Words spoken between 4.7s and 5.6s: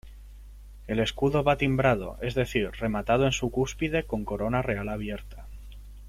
abierta.